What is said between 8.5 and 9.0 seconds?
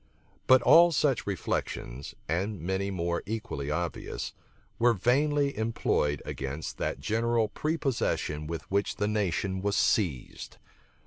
which